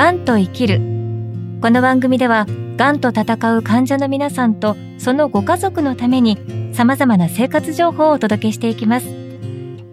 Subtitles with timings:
[0.00, 0.78] がんと生きる。
[1.60, 2.46] この番組では
[2.78, 6.38] がんと闘う患者の皆さんとそのご家族のために
[6.72, 9.08] 様々な生活情報をお届けしていきます。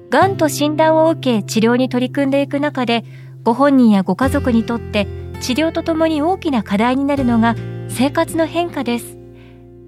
[0.10, 3.04] がんと診断を受け治療に取り組んでいく中で
[3.44, 5.08] ご本人やご家族にとって
[5.42, 7.58] 治療とともに大きな課題になるのが
[7.90, 9.18] 生活の変化です。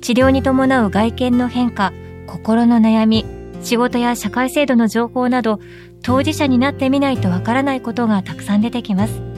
[0.01, 1.93] 治療に伴う外見の変化
[2.27, 3.25] 心の悩み
[3.61, 5.61] 仕事や社会制度の情報など
[6.03, 9.28] 当事者になってみないとわからないことがたくさん出てきます。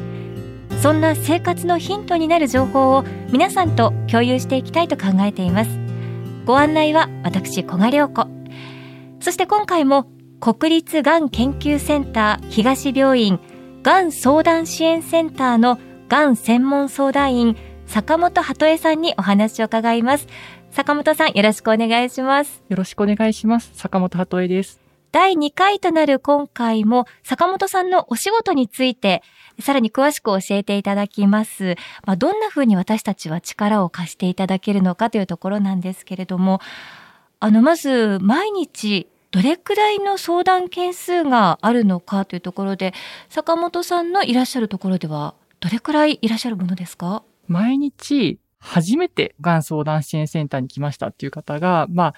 [0.81, 5.69] そんな生活のヒントになる情報を皆さんと共有していきたいと考えています。
[6.43, 8.27] ご案内は私小賀良子。
[9.19, 10.07] そして今回も
[10.39, 13.39] 国立がん研究センター東病院
[13.83, 15.77] がん相談支援センターの
[16.09, 20.25] がん専門相談員坂本鳩恵さんにお話を伺います。
[20.71, 22.63] 坂本さんよろしくお願いします。
[22.69, 23.69] よろしくお願いします。
[23.75, 24.80] 坂本鳩恵です。
[25.11, 29.23] 第2回となる今回も坂本さんのお仕事について
[29.59, 31.75] さらに詳しく教えていただきます。
[32.05, 36.61] まあ、どんな風に私たちは力を貸していただけるのかというところなんですけれども、
[37.39, 42.93] あの、まず毎日どれくらいの相談件数があるのかというところで、
[43.29, 47.23] 坂本さんのいらっしゃるところではどれくらいいらっしゃるものですか？
[47.47, 52.13] 毎日初めてがん相談支援センターに来ましたっていう方が、まあ、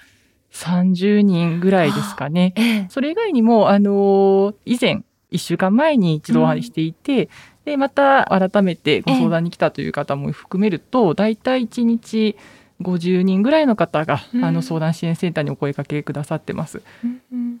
[0.54, 2.54] 30人ぐらいですかね。
[2.56, 5.02] ええ、それ以外にも、あの以前、
[5.32, 7.28] 1週間前に一度お話していて、うん、
[7.64, 12.36] で、また改めてご相談に来たという方も含めると、だいたい1日
[12.80, 16.82] 50人ぐらいの方が、うん、あの相談支援センターにお声かけくださってます。
[17.02, 17.58] うんうん、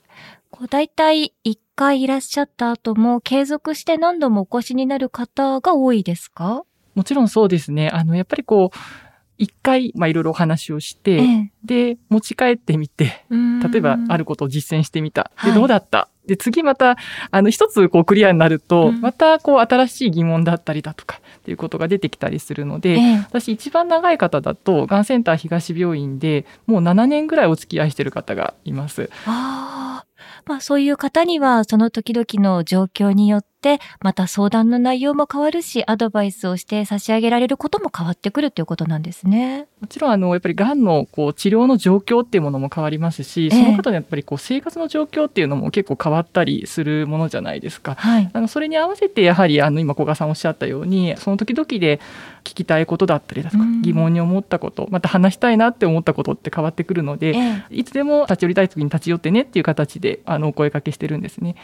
[0.50, 6.62] こうだいたい1回いらっしゃった後も継続して何度もお越しになる方が多いですか？
[6.94, 7.88] もちろんそうですね。
[7.88, 8.78] あの、やっぱりこう、
[9.38, 15.30] 一回、まあ、いろいろお話をして、ええ、で、持ち帰ってみて、例えば、あることを実践してみた。
[15.44, 16.96] で、どうだった、で、次また、
[17.30, 29.10] あの、一つこうクリアになると、うん、またこう新しい疑問だったりだとか、っていうことが出てきたりするので、ええ、私一番長い方だと、がんセンター東病院でもう7年ぐらいお付き合いしてる方がいます。
[29.26, 30.13] ああ。
[30.46, 39.66] まあそういう方には、その時々の状況によって、また相談の内容も変わるし、アドバイスをして差し上げられることも変わってくるということなんですね。
[39.80, 47.94] もちろん、あの、やっぱりがんのこう治療の状況っていうものも変わりますし、その方のやっぱりこう生活の状況っていうのも結構変わったりするものじゃないですか。
[47.94, 52.00] はい、あのそれに合わせて、やはり、あの、今、古賀さんおっしゃったように、その時々で
[52.44, 57.34] 聞きたいことだったりだとか、疑問に思ったこと、また話したいなって思ったことって変わってくるので、
[57.70, 61.56] いつでも立ち寄りたい時に立ち寄ってねっていう形で、あの、お声かけしてるんですね。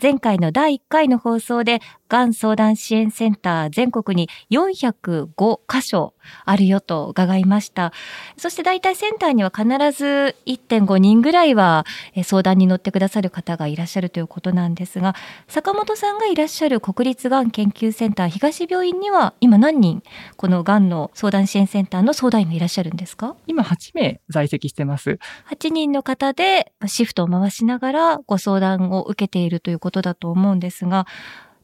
[0.00, 6.12] 前回の第1回の放送で、がん相談支援センター全国に405箇所
[6.44, 7.92] あるよと伺いました。
[8.36, 9.66] そして大体センターには必
[9.96, 11.86] ず1.5人ぐらいは
[12.22, 15.14] 相談に乗ってくださる方がいらっしゃるということなんですが、
[15.48, 20.02] 坂本さんがいらっしゃる国立がん研究センター東病院には今何人
[20.36, 23.36] このがんの相談支援センターの相談員がいらっしゃるんですか？
[23.46, 25.18] 今8名在籍してます。
[25.50, 31.06] 8人の方でシフトを回しながらご相談を受けているということだと思うんですが、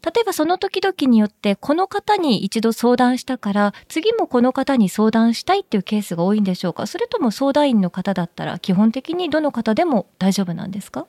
[0.05, 6.87] 例えばその時々によってこの方に一度相談したから次もこの方に相談したいっていうケースが多いんでしょうか？
[6.87, 11.06] それとも相談員の方だったら基本的にどの方でも大丈夫なんですか？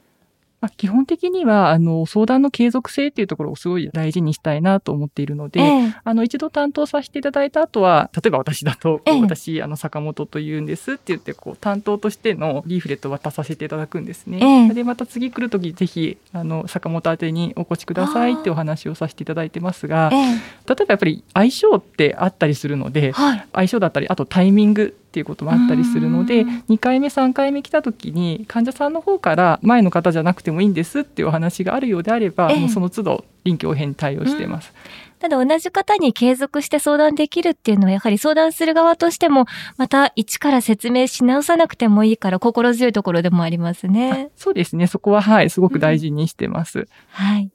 [0.61, 14.69] まあ、基本的には、あの、相談の継続性っていうところをすごい大事にしたいなと思っているので、ええ、あの、一度担当させていただいた後は、例えば私だと、え、私、あの、坂本と言うんですって言って、こう、担当としてのリーフレットを渡させていただくんですね。
[14.73, 20.35] で、また次来るとき、ぜひ、あの、坂本宛てにお越しくださいってお話をさせていただいてますが、例え
[20.67, 34.71] ばやっぱり相性ってあったりするので、はい、相性だったり、あとタイミングっていうこともあったりするので2回目3回目来た時に患者さんの方から前の方じゃなくてもいいんですっていうお話があるようであれば、もうその都度臨機応変に対応しています。
[35.17, 39.47] ただ同じ方に継続して相談できるっていうのはやはり相談する側としても
[39.77, 44.29] また一から説明し直さなくてもいいから心強いところでもありますね。
[44.35, 44.87] そうですね。
[44.87, 46.79] そこははい、すごく大事にしてます。
[46.79, 47.51] うん、はい。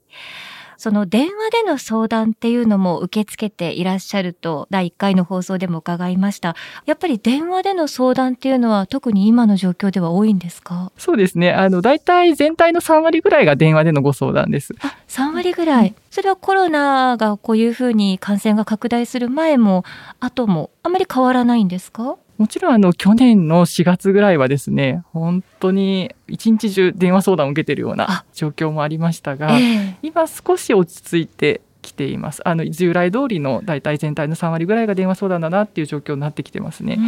[0.77, 6.57] その電話での相談っていうのも受け付けていらっしゃると第1回の放送でも伺いました。
[6.87, 10.93] やっぱり電話での相談っていうのは特に今の状況では多いんですか？
[10.97, 11.53] そうですね。
[11.53, 14.75] あの、大体全体の3割ぐらいが電話でのご相談です。
[14.81, 15.95] あ、3割ぐらい。
[16.11, 19.85] それはコロナがこういうふうに感染が拡大する前も
[20.21, 22.17] 後もあまり変わらないんですか？
[22.37, 32.47] もちろんあの去年の4月ぐらいはですね、本当に一日中電話相談を受けてるような状況もありましたが、えー、今少し落ち着いてきています。
[32.49, 36.99] あの従来通りの大体全体の3割ぐらいが電話相談だなっていう状況になってきてますね。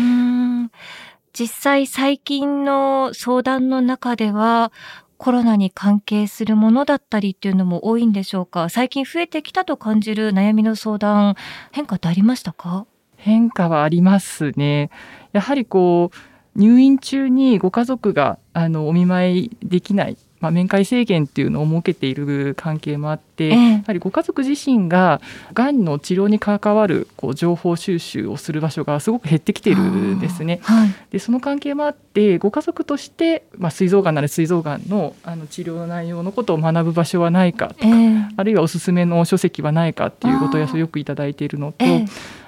[1.32, 4.72] 実際最近の相談の中では、
[5.18, 8.68] コロナに関係するものだったりっていうのも多いんでしょうか？
[8.68, 11.36] 最近増えてきたと感じる悩みの相談
[11.72, 12.86] 変化ってありましたか？
[13.26, 14.90] 変化はありますね。
[15.32, 25.20] やはりこう入院中にご家族があのお見舞いできないまあ、面会制限っていうのを設けている関係もあって、ええ、やはりご家族自身が
[25.54, 30.60] がんの治療に関わるこう情報収集をする場所がすごく減ってきているんですね。
[30.62, 41.84] はい、でその関係もあってご家族として、まあ、膵臓がんなら膵臓がんのあの治療の内容のことを学ぶ場所はないかとか、え、あるいはおすすめの書籍はないかっていうご問い合わせをよくいただいているのと。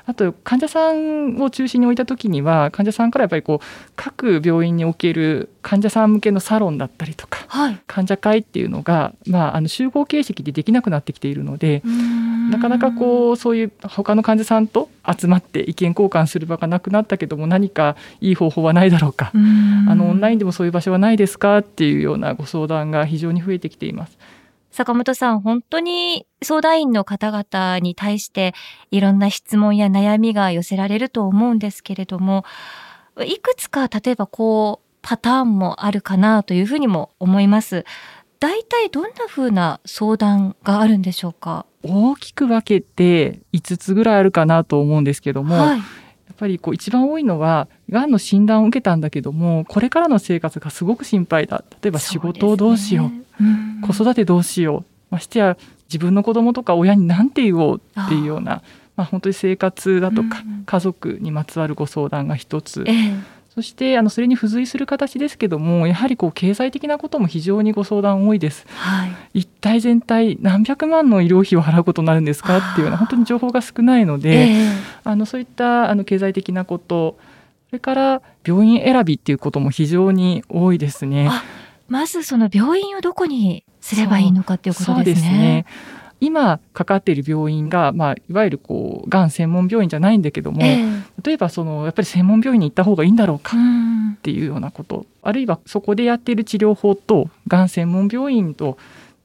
[0.08, 11.82] あと患者さんを中心に置いた時には患者さんからやっぱりこう各病院における患者さん向けのサロンだったりとか、はい、患者会っていうのが、まあ、あの集合形式でできなくなってきているので
[12.50, 19.30] なかなかこうそういう他の患者さんと集まって意見交換する場がなくなったけども何かいい方法はないだろうか。
[19.34, 24.16] あのオンラインでもそういう場所はないですかっていうようなご相談が非常に増えてきています。
[24.78, 28.54] 坂本さん、本当に相談員の方々に対して
[28.92, 32.44] いろんな質問や悩みが寄せられると思うんですけれども、
[33.26, 37.84] いくつか例えばこうパターンもあるかなというふうにも思います。
[38.38, 41.66] 大体どんなふうな相談があるんでしょうか？
[41.82, 45.84] 大きく分けて5つぐらいあるかなと思うんですけども、はい、や
[46.32, 51.64] っぱりこう一番多いのはがんの診断を受けたんだけどもこれからの生活がすごく心配だ。
[51.82, 53.22] 例えば仕事をどうしよう、ね。
[53.40, 55.14] うん、子育てどうしよう。
[55.14, 55.56] ましてや
[55.88, 58.62] 自分の子供とか親に何て言おうっていうような
[58.98, 63.12] まあ、本当に生活だとか家族にまつわるご相談が一つ、ええ、
[63.54, 74.72] そしてあのそれに付随する形ですけどもやはりこう経済的なことも非常にご相談多いです、はい、一体全体何百万の医療費を払うことになるんですかっていうような本当に情報が少ないので、え。
[75.04, 77.16] あのそういったあの経済的なこと
[77.68, 81.30] それから病院選びっていうことも非常に多いですね。
[81.88, 84.94] まずその病院をどこにすればいいのかっていうことですね。
[84.94, 85.66] そうですね
[86.20, 98.78] 今かかっている病院が、まあ、いわゆるこうがん専門病院じゃないんだけども、えー、例えばそのやっぱり専門病院に行った方がいいんだろうかっていうようなこと、あるいはそこでやっている治療法とがん専門病院と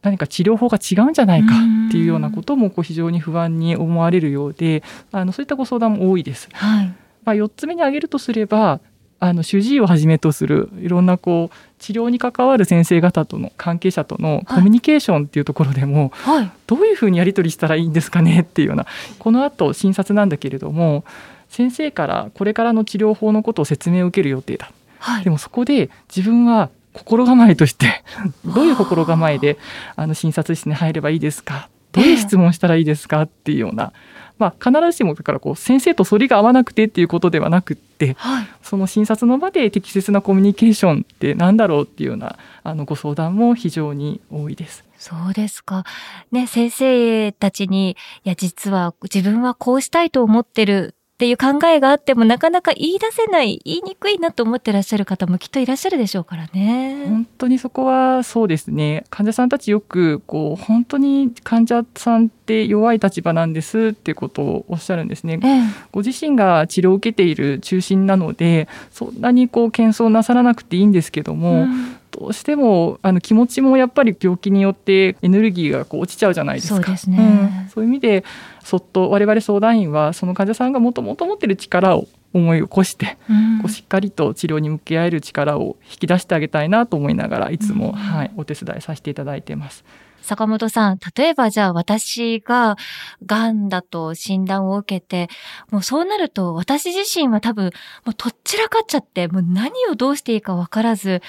[0.03, 1.55] 何か治療法が違うんじゃないか
[1.87, 6.47] っていうようなこともこう非常に不安に思われるようであのそういったご相談も多いです。
[6.53, 6.93] はい
[7.25, 8.79] まあ、4つ目に挙げるとすれば
[9.19, 18.85] あの主治医をはじめとするいろんなこう治療に関わる先生方との関係者とのコミュニケーションっていうところでも、はい、どういうふうにやり取りしたらいいんですかねっていうような
[19.19, 21.05] このあと診察なんだけれども
[21.47, 28.03] 先生からこれからの治療法のことを説明を受ける予定だ、はい、でもそこで自分は心構えとして
[28.45, 29.57] どういう心構えで
[29.95, 33.93] あの診察室に入ればいいですかどういう質問したらいいですかっていうような
[34.39, 44.83] まあ、必ずしもだからこう先生と反りが合わなくてっていうことではなくって、はい、その診察の場で適切なコミュニケーションって何だろうっていうようなあのご相談も非常に多いです。
[44.97, 45.83] そうですか。
[46.31, 57.05] ね、先生たちに、いや、実は自分はこうしたいと思ってるっていう考えがあってもなかなか言い出せない言いにくいなと思ってらっしゃる方もきっといらっしゃるでしょうからね。
[57.07, 59.05] 本当にそこはそうですね。
[59.09, 65.61] 患者さんたちよくこう本当に患者さんって弱い立場なんですっていうことをおっしゃるんですね、ええ、
[65.93, 76.75] ご自身が治療を受けている中心なのでそんなにこう謙遜なさらなくていいんですけども、うんどうしてもあの気持ちもやっぱり病気によってエネルギーがこう落ちちゃうじゃないですか。
[76.75, 78.23] そうですね、うん、そういう意味で
[78.63, 89.83] そっと我々相談員はその患者さんがもともと持ってる力を思い起こして、うん、こうしっかりと治療に向き合える力を引き出してあげたいなと思いながらいつも、うん、はい、お手伝いさせていただいてます。
[90.23, 92.77] 坂本さん、例えばじゃあ私が
[93.25, 95.29] 癌だと診断を受けて、
[95.69, 97.65] もうそうなると私自身は多分
[98.05, 101.21] もうとっちらかっちゃって、もう何をどうしていいかわからず、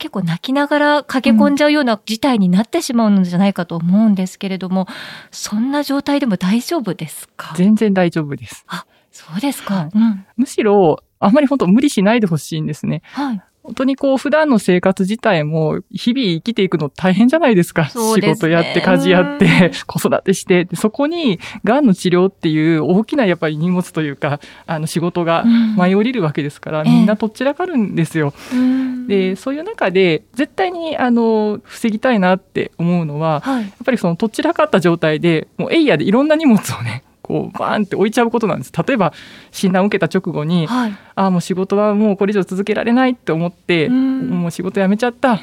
[0.00, 4.88] 結構泣きながら駆け込んじゃうような事態になってしまうんじゃないかと思うんですけれども、
[5.30, 7.54] そんな状態でも大丈夫ですか？
[7.54, 8.64] 全然大丈夫です。
[8.66, 9.90] あ、そうですか。
[9.94, 13.02] うん、むしろ、あまり本当無理しないでほしいんですね。
[13.12, 13.42] はい。
[13.70, 17.88] 本当にこう普段の生活自体も日々生きていくの大変じゃないですか。
[17.88, 25.44] すね、仕事やって家事やって子育てしてそこに癌の治療っていう大きなやっぱり荷物というかあの仕事が
[25.76, 28.34] 舞い降りるわけですから、うん、みんなとっちらかるんですよ。
[28.52, 38.72] えー、でそういう中で絶対にあの防ぎたいなって思うのは、はい、やっぱりそのとっちらかった状態でもうエイヤでいろんな荷物をねこうバーンって置いちゃうことなんです。
[38.86, 39.12] 例えば
[39.52, 45.40] 診断を受けた直後に、はい、ああもう仕事はもうこれ以上続けられないって思って、うもう仕事辞めちゃった。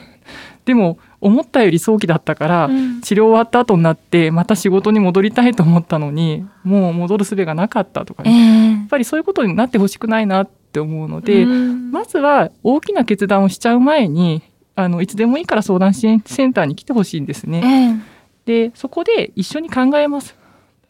[0.65, 14.43] でも思ったより早期だったから、うん、治療終わった後になってまた仕事に戻りたいと思ったのにもう戻る術がなかったとかね、えー、やっぱりそういうことになってほしくないなって思うので、うん、まずは大きな決断をしちゃう前に
[14.75, 18.01] あのいつでもいいから相談支援センターに来てほしいんですね。
[18.45, 20.35] えー、でそこで一緒に考えます。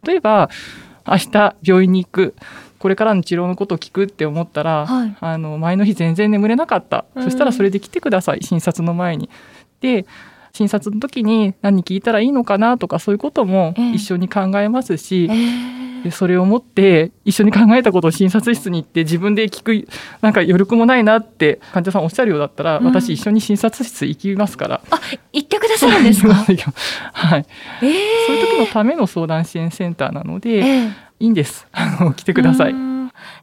[0.03, 0.49] 例えば
[1.07, 2.35] 明日病院に行く。
[2.79, 8.43] これからの治療のことを聞くって思ったら、はい、あの前の日全然眠れなかった、そしたらそれで来てください。
[8.43, 9.29] 診察の前に。
[9.81, 10.05] で
[10.53, 15.76] 診察の時に何聞いたらいいのかなとかそういうことも一緒に考えますし、えー、
[16.07, 19.87] でそれをもって一緒に考えたことを診察室に行って自分で聞く
[20.21, 24.81] なんか余力もないなって患者さんおっしゃるようだったら、うん、私一緒に診察室行きますから。
[24.89, 24.99] あ
[25.33, 26.33] 行ってくださるんですか？
[26.33, 26.51] は
[27.37, 27.45] い、
[27.81, 27.91] えー、
[28.27, 31.67] そういう時のための相談支援センターなので、えー、いいんです。
[31.73, 32.96] あの来てください。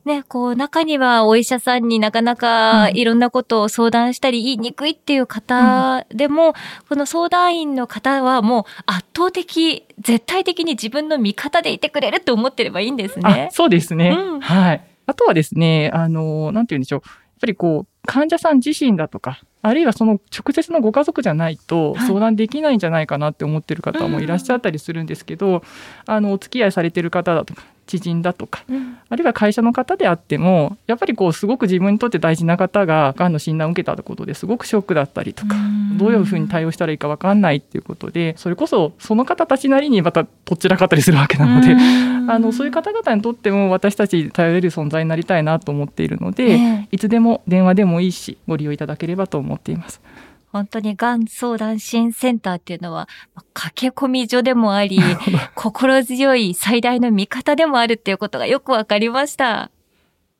[0.04, 6.52] ね、こう、中にはお医者さんになかなかいろんなことを相談したり言いにくいっていう方でも、うん、
[6.88, 13.48] この相談員の方はもう圧倒的、絶対的に自分の味方でいてくれると思ってればいいんですね。
[13.52, 14.10] そうですね。
[14.10, 14.84] うん、はい。
[15.06, 17.02] あとはですね、あの、なんて言うんでしょう。
[17.04, 25.62] やっぱりこう、患者さん自身だとか、あるいはその直接のご家族じゃないと相談できないんじゃないかなって思ってる方もいらっしゃったりするんですけど、
[26.04, 41.74] あのお付き合いされてる方だとか知人だとか、うん、あるいは会社の方であってもやっぱりこうすごく自分にとって大事な方ががんの診断を受けたことですごくショックだったりとか、うどういうふうに対応したらいいか分かんないっていうことでそれこそその方たちなりにまたとっちらかったりするわけなので、
[42.32, 50.00] あのそういう方々にとっても私たち頼れる存在になりたいなと思っているので、えー、いつでも電話でもいいしご利用いただければと思っています。
[50.54, 53.08] 本当にがん相談支援センターっていうのは、
[53.54, 55.00] 駆け込み所でもあり、
[55.56, 59.73] 心強い最大の味方でもあるっていうことがよくわかりました。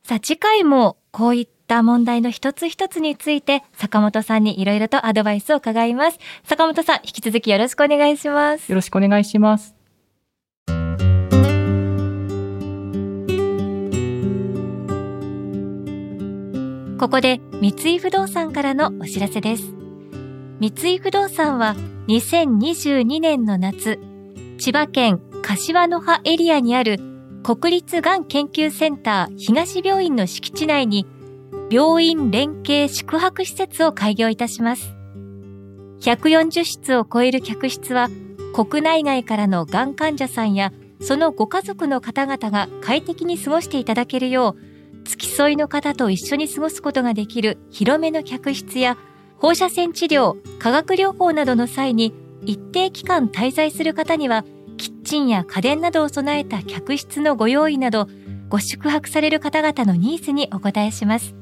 [0.03, 6.19] さあ次回もこういった問題の一つ一つについて坂本さんにいろいろとアドバイスを伺います。
[6.45, 8.71] 坂本さん、引き続きよろしくお願いします。
[8.71, 9.75] よろしくお願いします。
[16.97, 19.84] ここで三井不動産からのお知らせです。
[20.57, 21.75] 三井不動産は
[22.07, 23.99] 2022年の夏、
[24.57, 26.97] 千葉県柏の葉エリアにある
[27.43, 31.05] 国立がん研究センター東病院の敷地内に
[31.69, 34.95] 病院連携宿泊施設を開業いたします。
[35.99, 38.09] 140室を超える客室は
[38.53, 40.71] 国内外からのがん患者さんや
[41.01, 48.97] そのご家族の方々が快適に過ごしていただけるよう付き添いの方と一緒に過ごすことができる広めの客室や
[49.45, 52.15] 放射線治療、化学療法などの際に
[52.47, 54.43] 一定期間滞在する方には、
[54.75, 58.07] キッチンや家電などを備えた客室のご用意など、
[58.49, 61.35] ご宿泊される方々のニーズにお答えします。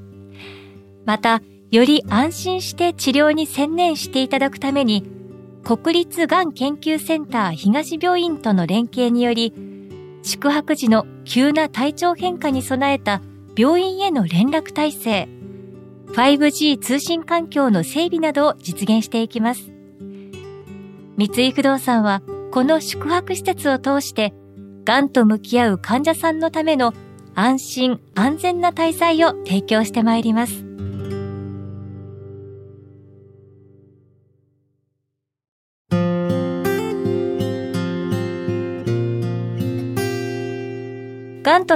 [1.05, 1.41] また、
[1.71, 5.09] より安心して治療に専念していただくために、
[5.63, 9.53] 国立がん研究センター東病院との連携により、
[10.23, 13.21] 宿泊時の急な体調変化に備えた
[13.55, 15.29] 病院への連絡体制、
[16.13, 19.71] 5G 通信環境の整備などを実現していきます。
[21.17, 24.33] 三井不動産はこの宿泊施設を通して、
[24.85, 26.93] がんと向き合う患者さんのための
[27.33, 30.65] 安心安全な滞在を提供してまいります。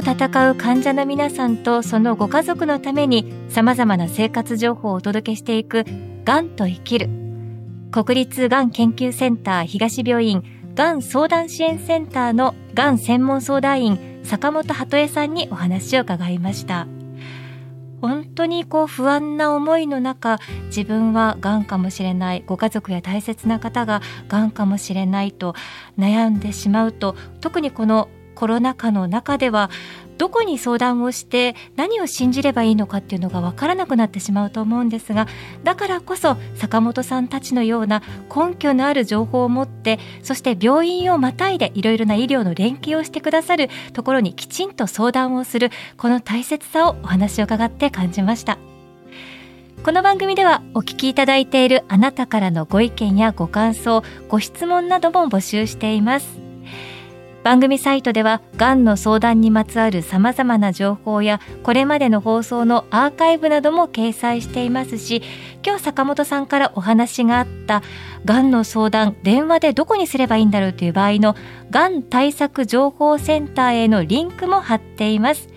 [0.01, 5.85] と闘う患者の皆さんとそのご家族のために様々な生活情報をお届けしていく
[6.23, 7.09] がんと生きる。
[7.91, 10.43] 国立がん研究センター東病院
[10.75, 16.87] がん相談支援センターのがん専門相談員坂本鳩恵さんにお話を伺いました。
[17.99, 20.37] 本当にこう不安な思いの中
[20.67, 25.55] 自分はがんかもしれないご家族や大切な方ががんかもしれないと
[25.97, 29.71] 悩んでしまうと特にこのコロナ禍の中では
[30.19, 35.27] どこに相談をして何を信じればいいのかっていうのが分からなくなってしまうと思うんですが
[35.63, 38.03] だからこそ坂本さんたちのような
[38.33, 48.59] 根拠のある情報を持ってそして病院をまたいでいろいろな医療の連携をしてくださるところにきちんと相談をするこの大切さをお話を伺って感じました。
[49.83, 56.46] この番組ではお聞きいただいているあなたからのご意見やご感想ご質問なども募集しています。
[57.47, 65.21] 番組サイトではがんの相談にまつわる様々な情報やこれまでの放送のアーカイブなども掲載していますし
[65.65, 67.83] 今日坂本さんからお話があった
[68.25, 71.37] がんの相談電話でどこにすればいいんだろうという場合の
[71.69, 75.47] がん対策情報センターへのリンクも貼っています。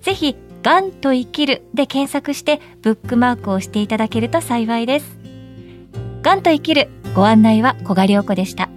[0.00, 0.34] ぜひ
[0.64, 5.16] がんと生きるで検索してブックマークをしていただけると幸いです。
[6.22, 8.75] がんと生きるご案内は小賀良子でした。